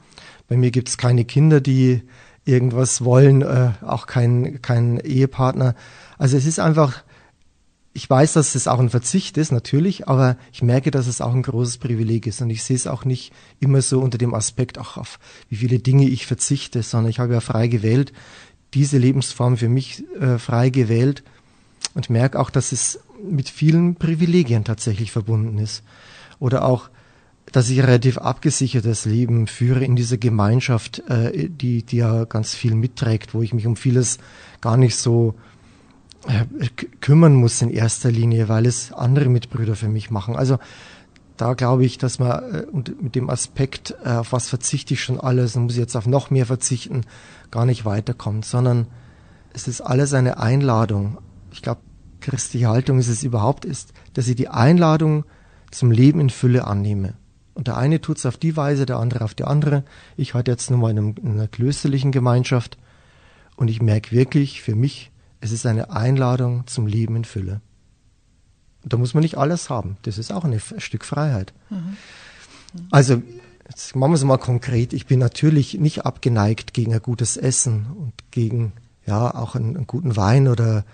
bei 0.47 0.57
mir 0.57 0.69
gibt 0.69 0.89
es 0.89 0.97
keine 0.97 1.25
Kinder, 1.25 1.59
die 1.59 2.03
irgendwas 2.45 3.03
wollen, 3.03 3.41
äh, 3.41 3.71
auch 3.81 4.05
kein, 4.05 4.61
kein 4.61 4.99
Ehepartner. 4.99 5.73
Also 6.19 6.37
es 6.37 6.45
ist 6.45 6.59
einfach, 6.59 7.03
ich 7.93 8.07
weiß, 8.07 8.33
dass 8.33 8.53
es 8.53 8.67
auch 8.67 8.79
ein 8.79 8.91
Verzicht 8.91 9.37
ist, 9.37 9.51
natürlich, 9.51 10.07
aber 10.07 10.37
ich 10.51 10.61
merke, 10.61 10.91
dass 10.91 11.07
es 11.07 11.21
auch 11.21 11.33
ein 11.33 11.41
großes 11.41 11.79
Privileg 11.79 12.27
ist. 12.27 12.41
Und 12.41 12.51
ich 12.51 12.63
sehe 12.63 12.75
es 12.75 12.85
auch 12.85 13.05
nicht 13.05 13.33
immer 13.59 13.81
so 13.81 14.01
unter 14.01 14.19
dem 14.19 14.35
Aspekt, 14.35 14.77
ach, 14.77 14.97
auf 14.97 15.17
wie 15.49 15.55
viele 15.55 15.79
Dinge 15.79 16.07
ich 16.07 16.27
verzichte, 16.27 16.83
sondern 16.83 17.09
ich 17.09 17.19
habe 17.19 17.33
ja 17.33 17.39
frei 17.39 17.67
gewählt, 17.67 18.13
diese 18.73 18.97
Lebensform 18.97 19.57
für 19.57 19.69
mich 19.69 20.03
äh, 20.19 20.37
frei 20.37 20.69
gewählt 20.69 21.23
und 21.93 22.09
merke 22.09 22.37
auch, 22.37 22.49
dass 22.49 22.71
es 22.71 22.99
mit 23.23 23.49
vielen 23.49 23.95
Privilegien 23.95 24.65
tatsächlich 24.65 25.11
verbunden 25.11 25.57
ist. 25.57 25.81
Oder 26.39 26.65
auch 26.65 26.89
dass 27.51 27.69
ich 27.69 27.81
relativ 27.81 28.17
abgesichertes 28.17 29.05
Leben 29.05 29.47
führe 29.47 29.83
in 29.83 29.95
dieser 29.95 30.17
Gemeinschaft, 30.17 30.99
äh, 31.07 31.49
die, 31.49 31.83
die 31.83 31.97
ja 31.97 32.25
ganz 32.25 32.53
viel 32.53 32.75
mitträgt, 32.75 33.33
wo 33.33 33.41
ich 33.41 33.53
mich 33.53 33.67
um 33.67 33.75
vieles 33.75 34.17
gar 34.61 34.77
nicht 34.77 34.97
so 34.97 35.35
äh, 36.27 36.45
kümmern 37.01 37.35
muss 37.35 37.61
in 37.61 37.69
erster 37.69 38.11
Linie, 38.11 38.49
weil 38.49 38.65
es 38.65 38.91
andere 38.91 39.29
Mitbrüder 39.29 39.75
für 39.75 39.87
mich 39.87 40.09
machen. 40.09 40.35
Also 40.35 40.57
da 41.37 41.53
glaube 41.53 41.85
ich, 41.85 41.97
dass 41.97 42.19
man 42.19 42.31
äh, 42.53 42.65
und 42.71 43.01
mit 43.01 43.15
dem 43.15 43.29
Aspekt, 43.29 43.95
äh, 44.03 44.09
auf 44.09 44.31
was 44.31 44.49
verzichte 44.49 44.93
ich 44.95 45.03
schon 45.03 45.19
alles 45.19 45.55
und 45.55 45.63
muss 45.63 45.77
jetzt 45.77 45.95
auf 45.95 46.07
noch 46.07 46.31
mehr 46.31 46.45
verzichten, 46.45 47.01
gar 47.51 47.65
nicht 47.65 47.85
weiterkommt, 47.85 48.45
sondern 48.45 48.87
es 49.53 49.67
ist 49.67 49.81
alles 49.81 50.13
eine 50.13 50.39
Einladung. 50.39 51.19
Ich 51.51 51.61
glaube, 51.61 51.81
christliche 52.21 52.69
Haltung 52.69 52.97
ist 52.97 53.07
es 53.07 53.23
überhaupt 53.23 53.65
ist, 53.65 53.93
dass 54.13 54.27
ich 54.27 54.35
die 54.35 54.47
Einladung 54.47 55.25
zum 55.77 55.91
Leben 55.91 56.19
in 56.19 56.29
Fülle 56.29 56.65
annehme. 56.65 57.13
Und 57.53 57.67
der 57.67 57.77
eine 57.77 58.01
tut 58.01 58.17
es 58.17 58.25
auf 58.25 58.37
die 58.37 58.57
Weise, 58.57 58.85
der 58.85 58.97
andere 58.97 59.23
auf 59.23 59.33
die 59.33 59.45
andere. 59.45 59.83
Ich 60.17 60.33
hatte 60.33 60.51
jetzt 60.51 60.69
nur 60.69 60.79
mal 60.79 60.91
in, 60.91 60.97
einem, 60.97 61.15
in 61.21 61.31
einer 61.31 61.47
klösterlichen 61.47 62.11
Gemeinschaft 62.11 62.77
und 63.55 63.69
ich 63.69 63.81
merke 63.81 64.11
wirklich 64.11 64.61
für 64.61 64.75
mich, 64.75 65.11
es 65.39 65.51
ist 65.51 65.65
eine 65.65 65.89
Einladung 65.89 66.67
zum 66.67 66.87
Leben 66.87 67.15
in 67.15 67.25
Fülle. 67.25 67.61
Und 68.83 68.93
da 68.93 68.97
muss 68.97 69.13
man 69.13 69.23
nicht 69.23 69.37
alles 69.37 69.69
haben. 69.69 69.97
Das 70.03 70.17
ist 70.17 70.31
auch 70.31 70.43
ein 70.43 70.59
Stück 70.77 71.05
Freiheit. 71.05 71.53
Mhm. 71.69 71.77
Mhm. 71.77 72.87
Also, 72.91 73.21
jetzt 73.67 73.95
machen 73.95 74.11
wir 74.11 74.15
es 74.15 74.23
mal 74.23 74.37
konkret. 74.37 74.93
Ich 74.93 75.05
bin 75.07 75.19
natürlich 75.19 75.75
nicht 75.75 76.05
abgeneigt 76.05 76.73
gegen 76.73 76.93
ein 76.93 77.01
gutes 77.01 77.37
Essen 77.37 77.87
und 77.97 78.13
gegen 78.31 78.73
ja 79.05 79.33
auch 79.33 79.55
einen, 79.55 79.75
einen 79.75 79.87
guten 79.87 80.15
Wein 80.15 80.47
oder 80.47 80.85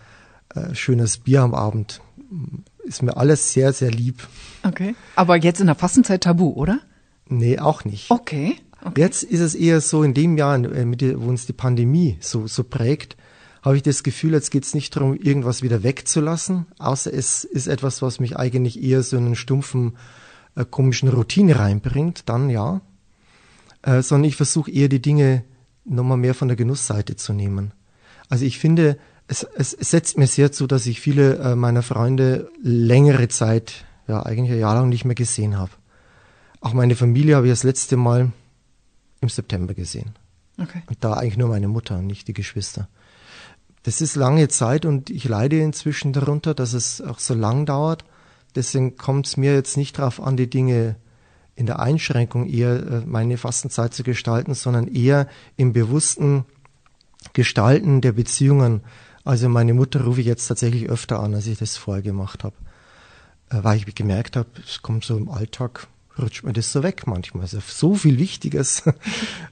äh, 0.53 0.75
schönes 0.75 1.17
Bier 1.17 1.41
am 1.41 1.53
Abend. 1.53 2.01
Ist 2.91 3.03
mir 3.03 3.15
alles 3.15 3.53
sehr, 3.53 3.71
sehr 3.71 3.89
lieb. 3.89 4.27
Okay. 4.63 4.95
Aber 5.15 5.38
jetzt 5.38 5.62
in 5.62 5.67
der 5.67 5.75
Fastenzeit 5.75 6.25
tabu, 6.25 6.50
oder? 6.50 6.81
Nee, 7.29 7.57
auch 7.57 7.86
nicht. 7.86 8.12
Okay. 8.12 8.57
okay. 8.81 9.00
Jetzt 9.00 9.24
ist 9.24 9.39
es 9.39 9.55
eher 9.55 9.79
so, 9.79 10.03
in 10.03 10.13
dem 10.13 10.36
Jahr, 10.36 10.62
äh, 10.62 11.15
wo 11.17 11.29
uns 11.29 11.45
die 11.45 11.53
Pandemie 11.53 12.17
so, 12.19 12.48
so 12.48 12.65
prägt, 12.65 13.15
habe 13.62 13.77
ich 13.77 13.83
das 13.83 14.03
Gefühl, 14.03 14.33
jetzt 14.33 14.51
geht 14.51 14.65
es 14.65 14.74
nicht 14.74 14.93
darum, 14.93 15.15
irgendwas 15.15 15.62
wieder 15.62 15.83
wegzulassen, 15.83 16.65
außer 16.79 17.13
es 17.13 17.45
ist 17.45 17.67
etwas, 17.67 18.01
was 18.01 18.19
mich 18.19 18.36
eigentlich 18.36 18.83
eher 18.83 19.03
so 19.03 19.15
in 19.15 19.27
einen 19.27 19.36
stumpfen, 19.38 19.95
äh, 20.57 20.65
komischen 20.65 21.07
Routine 21.07 21.57
reinbringt, 21.57 22.27
dann 22.27 22.50
ja. 22.50 22.81
Äh, 23.83 24.01
sondern 24.01 24.27
ich 24.27 24.36
versuche 24.36 24.69
eher 24.69 24.89
die 24.89 25.01
Dinge 25.01 25.45
nochmal 25.86 26.17
mehr 26.17 26.33
von 26.33 26.50
der 26.50 26.57
Genussseite 26.57 27.15
zu 27.15 27.31
nehmen. 27.31 27.71
Also 28.27 28.43
ich 28.43 28.60
finde, 28.60 28.98
es, 29.28 29.44
es, 29.44 29.74
es 29.74 29.92
setzt 29.92 30.18
mir 30.18 30.28
sehr 30.28 30.51
zu, 30.51 30.68
dass 30.68 30.86
ich 30.86 31.00
viele 31.00 31.38
äh, 31.38 31.56
meiner 31.56 31.84
Freunde 31.84 32.50
längere 32.62 33.28
Zeit, 33.28 33.86
ja 34.08 34.24
eigentlich 34.24 34.51
ein 34.51 34.60
Jahr 34.60 34.75
lang 34.75 34.90
nicht 34.90 35.06
mehr 35.06 35.16
gesehen 35.16 35.58
habe. 35.58 35.72
Auch 36.60 36.74
meine 36.74 36.96
Familie 36.96 37.36
habe 37.36 37.48
ich 37.48 37.51
das 37.51 37.63
letzte 37.63 37.98
Mal 37.98 38.32
im 39.22 39.30
September 39.30 39.74
gesehen. 39.74 40.12
Okay. 40.60 40.84
Und 40.88 41.04
da 41.04 41.13
eigentlich 41.13 41.38
nur 41.38 41.50
meine 41.50 41.68
Mutter 41.68 41.98
und 41.98 42.08
nicht 42.08 42.28
die 42.28 42.34
Geschwister. 42.34 42.88
Das 43.84 44.01
ist 44.01 44.16
lange 44.16 44.48
Zeit 44.48 44.86
und 44.86 45.10
ich 45.10 45.28
leide 45.28 45.60
inzwischen 45.60 46.13
darunter, 46.13 46.54
dass 46.54 46.74
es 46.74 47.01
auch 47.01 47.18
so 47.18 47.34
lang 47.34 47.66
dauert. 47.66 48.06
Deswegen 48.56 48.96
kommt 48.96 49.28
es 49.28 49.38
mir 49.38 49.56
jetzt 49.56 49.78
nicht 49.78 49.98
darauf 49.98 50.22
an, 50.22 50.38
die 50.38 50.50
Dinge 50.50 50.98
in 51.56 51.66
der 51.66 51.80
Einschränkung 51.80 52.48
eher 52.48 52.75
äh, 52.75 53.01
meine 53.06 53.38
Fastenzeit 53.38 53.94
zu 53.94 54.04
gestalten, 54.04 54.54
sondern 54.54 54.88
eher 54.88 55.28
im 55.58 55.74
bewussten 55.74 56.46
Gestalten 57.34 58.01
der 58.01 58.13
Beziehungen. 58.13 58.82
Also 59.24 59.50
meine 59.50 59.74
Mutter 59.74 60.04
rufe 60.04 60.22
ich 60.22 60.28
jetzt 60.28 60.48
tatsächlich 60.48 60.90
öfter 60.90 61.20
an, 61.20 61.34
als 61.34 61.48
ich 61.48 61.60
das 61.60 61.78
vorher 61.78 62.01
gemacht 62.01 62.44
habe, 62.44 62.56
äh, 63.50 63.58
weil 63.62 63.78
ich 63.78 63.96
gemerkt 63.96 64.36
habe, 64.36 64.50
es 64.66 64.82
kommt 64.82 65.06
so 65.06 65.18
im 65.18 65.30
Alltag 65.30 65.88
rutscht 66.20 66.44
mir 66.44 66.54
das 66.54 66.72
so 66.72 66.84
weg 66.84 67.08
manchmal. 67.08 67.44
Also 67.44 67.60
so 67.66 67.96
viel 67.96 68.18
Wichtiges. 68.18 68.84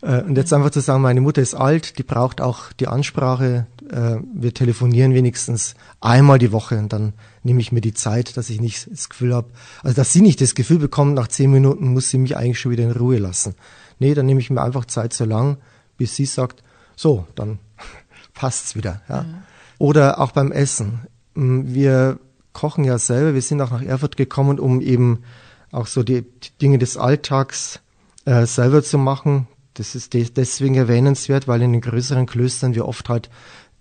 Äh, 0.01 0.21
und 0.21 0.37
jetzt 0.37 0.53
einfach 0.53 0.69
zu 0.69 0.79
sagen, 0.79 1.01
meine 1.01 1.19
Mutter 1.19 1.41
ist 1.41 1.55
alt, 1.55 1.97
die 1.97 2.03
braucht 2.03 2.39
auch 2.39 2.71
die 2.71 2.87
Ansprache. 2.87 3.67
Äh, 3.91 4.19
wir 4.33 4.53
telefonieren 4.53 5.13
wenigstens 5.13 5.75
einmal 5.99 6.39
die 6.39 6.53
Woche 6.53 6.77
und 6.77 6.93
dann 6.93 7.11
nehme 7.43 7.59
ich 7.59 7.73
mir 7.73 7.81
die 7.81 7.93
Zeit, 7.93 8.37
dass 8.37 8.49
ich 8.49 8.61
nicht 8.61 8.89
das 8.89 9.09
Gefühl 9.09 9.35
habe, 9.35 9.49
also 9.83 9.93
dass 9.93 10.13
sie 10.13 10.21
nicht 10.21 10.39
das 10.39 10.55
Gefühl 10.55 10.79
bekommt, 10.79 11.15
nach 11.15 11.27
zehn 11.27 11.51
Minuten 11.51 11.91
muss 11.91 12.09
sie 12.09 12.17
mich 12.17 12.37
eigentlich 12.37 12.61
schon 12.61 12.71
wieder 12.71 12.85
in 12.85 12.91
Ruhe 12.91 13.17
lassen. 13.17 13.55
Nee, 13.99 14.13
dann 14.13 14.25
nehme 14.25 14.39
ich 14.39 14.49
mir 14.49 14.61
einfach 14.61 14.85
Zeit 14.85 15.11
so 15.11 15.25
lang, 15.25 15.57
bis 15.97 16.15
sie 16.15 16.25
sagt, 16.25 16.63
so, 16.95 17.27
dann 17.35 17.59
passt's 18.33 18.77
wieder. 18.77 19.01
Ja. 19.09 19.23
Mhm. 19.23 19.43
Oder 19.79 20.19
auch 20.19 20.33
beim 20.33 20.51
Essen. 20.51 21.07
Wir 21.33 22.19
kochen 22.53 22.83
ja 22.83 22.99
selber, 22.99 23.33
wir 23.33 23.41
sind 23.41 23.61
auch 23.61 23.71
nach 23.71 23.81
Erfurt 23.81 24.17
gekommen, 24.17 24.59
um 24.59 24.81
eben 24.81 25.23
auch 25.71 25.87
so 25.87 26.03
die, 26.03 26.21
die 26.21 26.51
Dinge 26.61 26.77
des 26.77 26.97
Alltags 26.97 27.79
äh, 28.25 28.45
selber 28.45 28.83
zu 28.83 28.97
machen. 28.97 29.47
Das 29.75 29.95
ist 29.95 30.13
de 30.13 30.29
deswegen 30.29 30.75
erwähnenswert, 30.75 31.47
weil 31.47 31.61
in 31.61 31.71
den 31.71 31.81
größeren 31.81 32.25
Klöstern 32.25 32.75
wir 32.75 32.87
oft 32.87 33.07
halt 33.07 33.29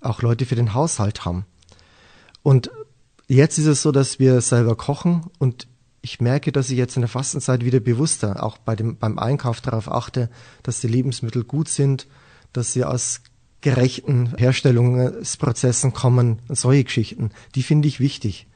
auch 0.00 0.22
Leute 0.22 0.46
für 0.46 0.54
den 0.54 0.74
Haushalt 0.74 1.24
haben. 1.24 1.44
Und 2.44 2.70
jetzt 3.26 3.58
ist 3.58 3.66
es 3.66 3.82
so, 3.82 3.90
dass 3.90 4.20
wir 4.20 4.40
selber 4.40 4.76
kochen 4.76 5.26
und 5.38 5.66
ich 6.00 6.20
merke, 6.20 6.52
dass 6.52 6.70
ich 6.70 6.78
jetzt 6.78 6.96
in 6.96 7.02
der 7.02 7.08
Fastenzeit 7.08 7.64
wieder 7.64 7.80
bewusster 7.80 8.44
auch 8.44 8.58
bei 8.58 8.76
dem, 8.76 8.96
beim 8.96 9.18
Einkauf 9.18 9.60
darauf 9.60 9.90
achte, 9.90 10.30
dass 10.62 10.80
die 10.80 10.86
Lebensmittel 10.86 11.42
gut 11.42 11.68
sind, 11.68 12.06
dass 12.52 12.72
sie 12.72 12.84
aus 12.84 13.20
gerechten 13.60 14.34
Herstellungsprozessen 14.36 15.92
kommen, 15.92 16.40
solche 16.48 16.84
Geschichten. 16.84 17.30
Die 17.54 17.62
finde 17.62 17.88
ich 17.88 18.00
wichtig. 18.00 18.46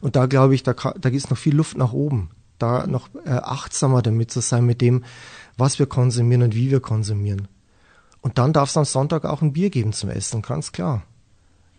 Und 0.00 0.16
da 0.16 0.26
glaube 0.26 0.54
ich, 0.54 0.62
da, 0.62 0.72
da 0.72 1.08
ist 1.08 1.30
noch 1.30 1.38
viel 1.38 1.54
Luft 1.54 1.76
nach 1.76 1.92
oben 1.92 2.30
da 2.62 2.86
noch 2.86 3.08
äh, 3.24 3.30
achtsamer 3.30 4.02
damit 4.02 4.30
zu 4.30 4.40
sein 4.40 4.64
mit 4.64 4.80
dem, 4.80 5.04
was 5.56 5.78
wir 5.78 5.86
konsumieren 5.86 6.42
und 6.42 6.54
wie 6.54 6.70
wir 6.70 6.80
konsumieren. 6.80 7.48
Und 8.20 8.38
dann 8.38 8.52
darf 8.52 8.70
es 8.70 8.76
am 8.76 8.84
Sonntag 8.84 9.24
auch 9.24 9.42
ein 9.42 9.52
Bier 9.52 9.68
geben 9.68 9.92
zum 9.92 10.10
Essen, 10.10 10.42
ganz 10.42 10.70
klar. 10.70 11.02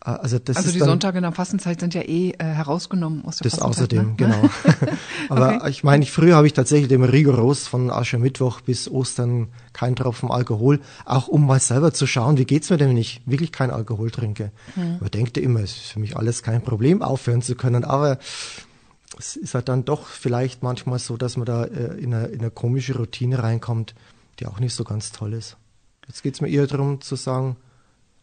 Äh, 0.05 0.09
also, 0.09 0.39
das 0.39 0.57
also 0.57 0.71
die 0.71 0.79
dann, 0.79 0.89
Sonntage 0.89 1.17
in 1.17 1.23
der 1.23 1.31
Fastenzeit 1.31 1.79
sind 1.79 1.93
ja 1.93 2.01
eh 2.01 2.31
äh, 2.31 2.43
herausgenommen 2.43 3.23
aus 3.25 3.37
der 3.37 3.49
das 3.49 3.59
Fastenzeit. 3.59 3.93
Das 3.93 3.99
außerdem, 3.99 4.09
ne? 4.09 4.15
genau. 4.17 4.49
Aber 5.29 5.55
okay. 5.55 5.69
ich 5.69 5.83
meine, 5.83 6.05
früher 6.05 6.35
habe 6.35 6.47
ich 6.47 6.53
tatsächlich 6.53 6.91
immer 6.91 7.11
rigoros 7.11 7.67
von 7.67 7.89
Aschermittwoch 7.89 8.61
bis 8.61 8.89
Ostern 8.89 9.47
kein 9.71 9.95
Tropfen 9.95 10.29
Alkohol, 10.29 10.81
auch 11.05 11.27
um 11.27 11.45
mal 11.45 11.59
selber 11.59 11.93
zu 11.93 12.05
schauen, 12.07 12.37
wie 12.37 12.45
geht's 12.45 12.69
mir 12.69 12.77
denn, 12.77 12.89
wenn 12.89 12.97
ich 12.97 13.21
wirklich 13.25 13.51
kein 13.51 13.71
Alkohol 13.71 14.11
trinke. 14.11 14.51
Hm. 14.75 14.97
Man 14.99 15.11
denkt 15.11 15.37
immer, 15.37 15.61
es 15.61 15.71
ist 15.71 15.91
für 15.91 15.99
mich 15.99 16.17
alles 16.17 16.43
kein 16.43 16.61
Problem, 16.61 17.01
aufhören 17.01 17.41
zu 17.41 17.55
können, 17.55 17.83
aber 17.83 18.19
es 19.17 19.35
ist 19.35 19.53
halt 19.53 19.69
dann 19.69 19.85
doch 19.85 20.07
vielleicht 20.07 20.63
manchmal 20.63 20.99
so, 20.99 21.17
dass 21.17 21.37
man 21.37 21.45
da 21.45 21.65
äh, 21.65 21.97
in, 21.97 22.13
eine, 22.13 22.27
in 22.27 22.39
eine 22.39 22.51
komische 22.51 22.97
Routine 22.97 23.41
reinkommt, 23.41 23.93
die 24.39 24.47
auch 24.47 24.59
nicht 24.59 24.73
so 24.73 24.83
ganz 24.83 25.11
toll 25.11 25.33
ist. 25.33 25.57
Jetzt 26.07 26.23
geht 26.23 26.33
es 26.33 26.41
mir 26.41 26.49
eher 26.49 26.67
darum 26.67 26.99
zu 27.01 27.15
sagen, 27.15 27.55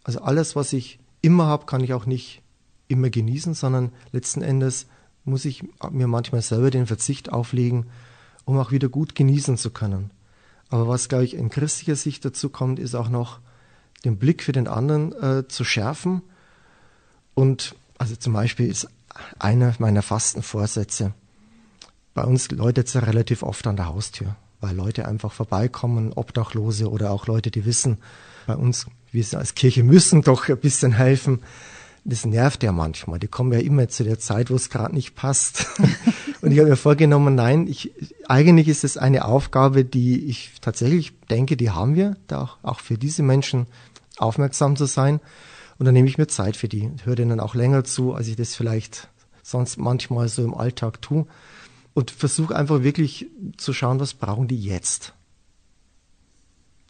also 0.04 0.20
alles, 0.20 0.56
was 0.56 0.72
ich 0.72 0.98
immer 1.22 1.46
habe, 1.46 1.66
kann 1.66 1.82
ich 1.82 1.92
auch 1.92 2.06
nicht 2.06 2.42
immer 2.88 3.10
genießen, 3.10 3.54
sondern 3.54 3.92
letzten 4.12 4.42
Endes 4.42 4.86
muss 5.24 5.44
ich 5.44 5.62
mir 5.90 6.06
manchmal 6.06 6.42
selber 6.42 6.70
den 6.70 6.86
Verzicht 6.86 7.32
auflegen, 7.32 7.86
um 8.44 8.58
auch 8.58 8.72
wieder 8.72 8.88
gut 8.88 9.14
genießen 9.14 9.56
zu 9.56 9.70
können. 9.70 10.10
Aber 10.70 10.88
was, 10.88 11.08
glaube 11.08 11.24
ich, 11.24 11.34
in 11.34 11.50
christlicher 11.50 11.96
Sicht 11.96 12.24
dazu 12.24 12.48
kommt, 12.48 12.78
ist 12.78 12.94
auch 12.94 13.08
noch 13.08 13.40
den 14.04 14.16
Blick 14.16 14.42
für 14.42 14.52
den 14.52 14.68
anderen 14.68 15.12
äh, 15.12 15.48
zu 15.48 15.64
schärfen. 15.64 16.22
Und 17.34 17.74
also 17.98 18.16
zum 18.16 18.32
Beispiel 18.32 18.68
ist 18.68 18.88
einer 19.38 19.74
meiner 19.78 20.02
Fastenvorsätze. 20.02 21.12
Bei 22.14 22.24
uns 22.24 22.50
läutet 22.50 22.88
es 22.88 22.94
ja 22.94 23.00
relativ 23.00 23.42
oft 23.42 23.66
an 23.66 23.76
der 23.76 23.86
Haustür, 23.86 24.36
weil 24.60 24.74
Leute 24.74 25.06
einfach 25.06 25.32
vorbeikommen, 25.32 26.12
Obdachlose 26.12 26.90
oder 26.90 27.10
auch 27.10 27.26
Leute, 27.26 27.50
die 27.50 27.64
wissen, 27.64 27.98
bei 28.46 28.56
uns, 28.56 28.86
wir 29.12 29.24
als 29.38 29.54
Kirche 29.54 29.82
müssen 29.82 30.22
doch 30.22 30.48
ein 30.48 30.58
bisschen 30.58 30.92
helfen. 30.92 31.40
Das 32.04 32.24
nervt 32.24 32.62
ja 32.62 32.72
manchmal. 32.72 33.18
Die 33.18 33.28
kommen 33.28 33.52
ja 33.52 33.58
immer 33.58 33.88
zu 33.88 34.04
der 34.04 34.18
Zeit, 34.18 34.50
wo 34.50 34.54
es 34.54 34.70
gerade 34.70 34.94
nicht 34.94 35.14
passt. 35.14 35.66
Und 36.40 36.52
ich 36.52 36.58
habe 36.58 36.70
mir 36.70 36.76
vorgenommen, 36.76 37.34
nein, 37.34 37.66
ich, 37.66 37.92
eigentlich 38.26 38.68
ist 38.68 38.84
es 38.84 38.96
eine 38.96 39.26
Aufgabe, 39.26 39.84
die 39.84 40.24
ich 40.24 40.52
tatsächlich 40.62 41.12
denke, 41.28 41.56
die 41.56 41.70
haben 41.70 41.94
wir, 41.94 42.16
da 42.26 42.42
auch, 42.42 42.58
auch 42.62 42.80
für 42.80 42.96
diese 42.96 43.22
Menschen 43.22 43.66
aufmerksam 44.16 44.76
zu 44.76 44.86
sein. 44.86 45.20
Und 45.78 45.86
dann 45.86 45.94
nehme 45.94 46.08
ich 46.08 46.18
mir 46.18 46.26
Zeit 46.26 46.56
für 46.56 46.68
die, 46.68 46.90
höre 47.04 47.16
denen 47.16 47.40
auch 47.40 47.54
länger 47.54 47.84
zu, 47.84 48.14
als 48.14 48.28
ich 48.28 48.36
das 48.36 48.54
vielleicht 48.54 49.08
sonst 49.42 49.78
manchmal 49.78 50.28
so 50.28 50.42
im 50.42 50.54
Alltag 50.54 51.02
tue. 51.02 51.26
Und 51.92 52.10
versuche 52.10 52.56
einfach 52.56 52.82
wirklich 52.82 53.26
zu 53.56 53.72
schauen, 53.72 54.00
was 54.00 54.14
brauchen 54.14 54.48
die 54.48 54.62
jetzt. 54.62 55.12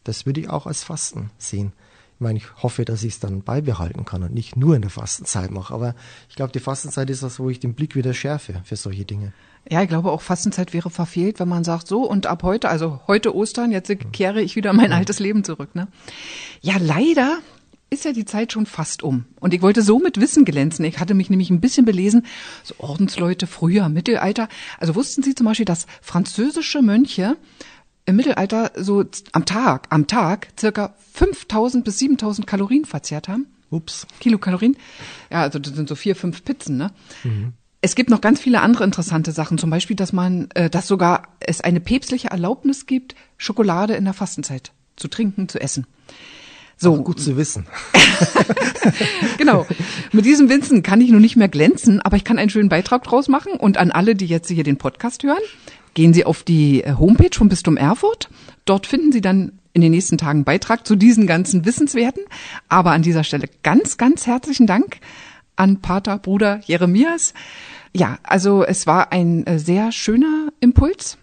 Das 0.05 0.27
würde 0.27 0.41
ich 0.41 0.51
auch 0.51 0.67
als 0.67 0.85
Fasten 0.85 1.31
sehen. 1.39 1.73
Ich 2.21 2.23
meine, 2.23 2.39
ich 2.39 2.63
hoffe, 2.63 2.85
dass 2.85 3.03
ich 3.03 3.15
es 3.15 3.19
dann 3.19 3.41
beibehalten 3.41 4.05
kann 4.05 4.23
und 4.23 4.35
nicht 4.35 4.55
nur 4.55 4.77
in 4.77 4.83
der 4.83 4.91
Fastenzeit 4.91 5.51
mache. 5.51 5.73
Aber 5.73 5.95
ich 6.29 6.37
glaube, 6.37 6.53
die 6.53 6.61
Fastenzeit 6.61 7.09
ist 7.09 7.23
das, 7.23 7.41
wo 7.41 7.49
ich 7.49 7.61
den 7.61 7.73
Blick 7.73 7.97
wieder 7.97 8.13
schärfe 8.13 8.61
für 8.63 8.77
solche 8.77 9.07
Dinge. 9.07 9.33
Ja, 9.71 9.81
ich 9.81 9.89
glaube 9.89 10.13
auch 10.13 10.21
Fastenzeit 10.21 10.75
wäre 10.75 10.91
verfehlt, 10.91 11.41
wenn 11.41 11.49
man 11.49 11.65
sagt, 11.65 11.87
so 11.87 12.03
und 12.03 12.27
ab 12.27 12.43
heute, 12.43 12.69
also 12.69 13.01
heute 13.07 13.35
Ostern, 13.35 13.73
jetzt 13.73 13.91
kehre 14.13 14.43
ich 14.43 14.55
wieder 14.55 14.75
mein 14.75 14.93
altes 14.93 15.19
Leben 15.19 15.45
zurück. 15.45 15.75
Ne? 15.75 15.89
Ja, 16.61 16.75
leider 16.79 17.39
ist 17.89 18.05
ja 18.05 18.13
die 18.13 18.27
Zeit 18.27 18.53
schon 18.53 18.67
fast 18.67 19.03
um. 19.03 19.25
Und 19.41 19.55
ich 19.55 19.63
wollte 19.63 19.81
so 19.81 19.99
mit 19.99 20.21
Wissen 20.21 20.45
glänzen. 20.45 20.85
Ich 20.85 20.99
hatte 20.99 21.15
mich 21.15 21.31
nämlich 21.31 21.49
ein 21.49 21.63
bisschen 21.63 21.87
belesen, 21.87 22.27
so 22.63 22.75
Ordensleute 22.77 23.47
früher, 23.47 23.89
Mittelalter. 23.89 24.51
Also 24.79 24.95
wussten 24.95 25.23
Sie 25.23 25.35
zum 25.35 25.47
Beispiel, 25.47 25.65
dass 25.65 25.87
französische 26.03 26.83
Mönche 26.83 27.39
im 28.11 28.17
Mittelalter 28.17 28.73
so 28.77 29.05
am 29.33 29.45
Tag, 29.45 29.87
am 29.91 30.07
Tag 30.07 30.49
circa 30.59 30.95
5000 31.15 31.85
bis 31.85 31.99
7000 31.99 32.47
Kalorien 32.47 32.85
verzehrt 32.85 33.29
haben? 33.29 33.47
Ups. 33.71 34.07
Kilokalorien. 34.21 34.77
Ja, 35.31 35.43
also 35.43 35.59
das 35.59 35.75
sind 35.75 35.89
so 35.89 35.95
vier, 35.95 36.17
fünf 36.17 36.45
Pizzen, 36.45 36.77
ne? 36.77 36.91
Mhm. 37.23 37.53
Es 37.83 37.95
gibt 37.95 38.11
noch 38.11 38.21
ganz 38.21 38.41
viele 38.41 38.61
andere 38.61 38.85
interessante 38.85 39.33
Sachen, 39.33 39.57
zum 39.57 39.71
Beispiel, 39.71 39.97
dass 39.97 40.13
man, 40.13 40.49
äh, 40.55 40.69
dass 40.69 40.87
sogar 40.87 41.29
es 41.41 41.63
eine 41.63 41.81
päpstliche 41.81 42.29
Erlaubnis 42.29 42.85
gibt, 42.85 43.15
Schokolade 43.39 43.95
in 43.95 44.05
der 44.05 44.13
Fastenzeit 44.13 44.73
zu 44.97 45.09
trinken, 45.09 45.49
zu 45.49 45.59
essen. 45.61 45.87
So. 46.77 46.95
Auch 46.95 47.05
gut 47.05 47.21
zu 47.21 47.37
wissen. 47.37 47.67
genau. 49.39 49.67
Mit 50.13 50.25
diesem 50.25 50.49
Wissen 50.49 50.83
kann 50.83 51.03
ich 51.03 51.11
nun 51.11 51.21
nicht 51.21 51.37
mehr 51.37 51.49
glänzen, 51.49 52.01
aber 52.01 52.17
ich 52.17 52.25
kann 52.25 52.39
einen 52.39 52.49
schönen 52.49 52.71
Beitrag 52.71 53.05
draus 53.05 53.29
machen. 53.29 53.53
Und 53.53 53.77
an 53.77 53.91
alle, 53.91 54.15
die 54.15 54.25
jetzt 54.25 54.49
hier 54.49 54.65
den 54.65 54.79
Podcast 54.79 55.23
hören, 55.23 55.43
gehen 55.95 56.15
Sie 56.15 56.25
auf 56.25 56.43
die 56.43 56.83
äh, 56.83 56.95
Homepage 56.95 57.35
vom 57.37 57.49
Bistum 57.49 57.77
Erfurt. 57.77 58.29
Dort 58.65 58.87
finden 58.87 59.13
Sie 59.13 59.21
dann 59.21 59.53
in 59.73 59.81
den 59.81 59.93
nächsten 59.93 60.19
Tagen 60.19 60.45
Beitrag 60.45 60.87
zu 60.87 60.97
diesen 60.97 61.27
ganzen 61.27 61.65
Wissenswerten. 61.65 62.25
Aber 62.69 62.93
an 62.93 63.03
dieser 63.03 63.25
Stelle 63.25 63.49
ganz, 63.63 63.97
ganz 63.97 64.27
herzlichen 64.27 64.67
Dank 64.67 64.99
an 65.57 65.81
Pater 65.81 66.19
Bruder 66.19 66.61
Jeremias. 66.65 67.35
Ja, 67.93 68.19
also 68.23 68.65
es 68.65 68.87
war 68.87 69.13
ein 69.13 69.47
äh, 69.47 69.59
sehr 69.59 69.93
schöner 69.93 70.49
Impuls 70.61 71.19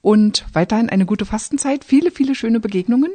und 0.00 0.46
weiterhin 0.52 0.90
eine 0.90 1.06
gute 1.06 1.24
Fastenzeit, 1.24 1.84
viele, 1.84 2.10
viele 2.10 2.34
schöne 2.34 2.60
Begegnungen. 2.60 3.10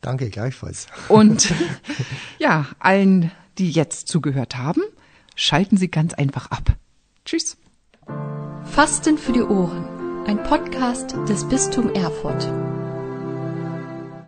Danke, 0.00 0.28
gleichfalls. 0.30 0.86
Und 1.08 1.52
ja, 2.38 2.66
allen, 2.78 3.30
die 3.58 3.70
jetzt 3.70 4.08
zugehört 4.08 4.56
haben, 4.56 4.82
Schalten 5.34 5.76
Sie 5.76 5.88
ganz 5.88 6.14
einfach 6.14 6.50
ab. 6.50 6.76
Tschüss. 7.24 7.56
Fasten 8.64 9.18
für 9.18 9.32
die 9.32 9.42
Ohren. 9.42 9.93
Ein 10.26 10.42
Podcast 10.42 11.14
des 11.28 11.46
Bistum 11.46 11.92
Erfurt. 11.92 12.63